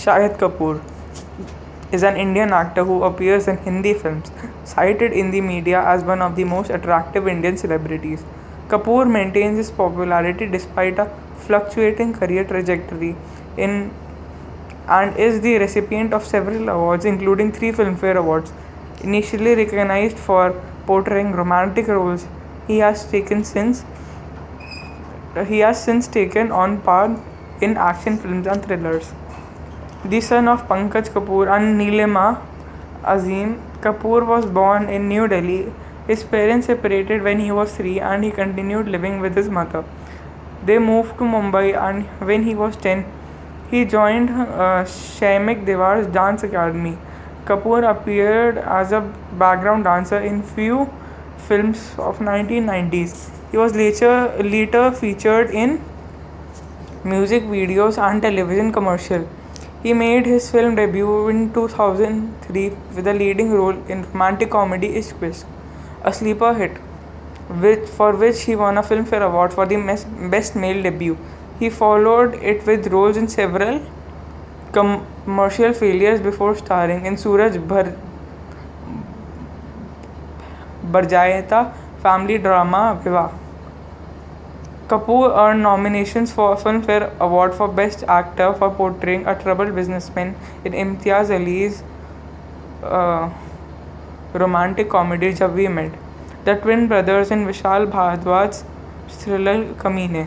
[0.00, 0.80] Shahid Kapoor
[1.90, 4.30] is an Indian actor who appears in Hindi films,
[4.62, 8.22] cited in the media as one of the most attractive Indian celebrities.
[8.68, 11.06] Kapoor maintains his popularity despite a
[11.38, 13.16] fluctuating career trajectory
[13.56, 13.90] in
[14.86, 18.52] and is the recipient of several awards including 3 Filmfare Awards.
[19.00, 20.52] Initially recognized for
[20.86, 22.28] portraying romantic roles,
[22.68, 23.84] he has taken since
[25.48, 27.18] he has since taken on part
[27.60, 29.12] in action films and thrillers.
[30.10, 32.40] The son of Pankaj Kapoor and Neelima
[33.04, 35.70] Azim, Kapoor was born in New Delhi.
[36.06, 39.84] His parents separated when he was three and he continued living with his mother.
[40.64, 43.04] They moved to Mumbai and when he was 10,
[43.70, 46.96] he joined uh, Shamik Devar's dance academy.
[47.44, 50.90] Kapoor appeared as a background dancer in few
[51.36, 53.30] films of 1990s.
[53.50, 55.82] He was later later featured in
[57.04, 59.28] music videos and television commercial.
[59.82, 65.44] He made his film debut in 2003 with a leading role in romantic comedy Ishq
[66.02, 66.78] a sleeper hit,
[67.60, 69.76] which, for which he won a Filmfare Award for the
[70.30, 71.16] Best Male Debut.
[71.60, 73.80] He followed it with roles in several
[74.72, 77.96] commercial failures before starring in Suraj Bhar
[80.84, 81.72] Barjayeta
[82.02, 83.47] family drama Viva.
[84.90, 90.34] Kapoor earn nomination for Filmfare award for best actor for portraying a trouble businessman
[90.66, 91.82] in Imtiaz Ali's
[94.36, 95.92] romantic comedy Jab we met
[96.46, 98.62] the twin brothers in Vishal Bhardwaj
[99.14, 100.26] thriller Kaminey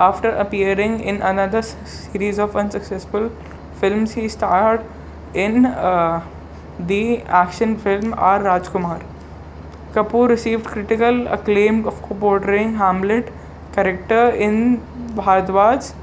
[0.00, 3.30] after appearing in another series of unsuccessful
[3.80, 4.84] film he star
[5.36, 5.62] in
[6.82, 6.92] the
[7.36, 9.04] action film R Rajkumar
[9.94, 13.30] Kapoor received critical acclaim of कोपोर्ड्रिंग Hamlet
[13.72, 14.82] character in
[15.14, 15.94] Bhardwaj's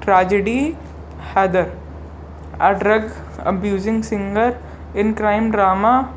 [0.00, 0.76] tragedy
[1.20, 1.76] Heather,
[2.60, 4.58] a drug abusing singer
[4.94, 6.14] in crime drama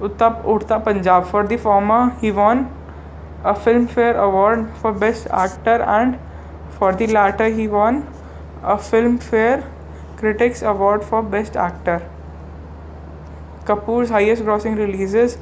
[0.00, 1.26] Utap Udta Punjab.
[1.26, 2.70] For the former, he won
[3.44, 6.18] a Filmfare Award for Best Actor, and
[6.78, 8.06] for the latter, he won
[8.62, 9.64] a Filmfare
[10.16, 12.02] Critics Award for Best Actor.
[13.64, 15.38] Kapoor's highest grossing releases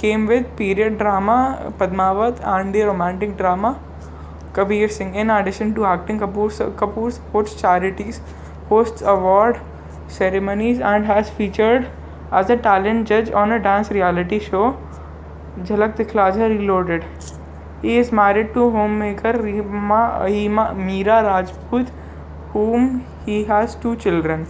[0.00, 1.36] came with period drama
[1.80, 3.74] Padmaavat and the romantic drama
[4.56, 8.20] Kabir Singh in addition to acting Kapoor Kapoor supports charities
[8.70, 9.56] host award
[10.10, 11.84] ceremonies and has featured
[12.34, 14.64] as a talent जज on a dance reality show
[15.58, 17.04] झलक दिखलाजा reloaded
[17.84, 21.92] he is married to home maker Reema Hima Meera Rajput
[22.54, 22.88] home
[23.26, 24.46] he has to children